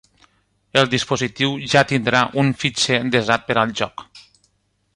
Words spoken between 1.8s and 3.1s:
tindrà un fitxer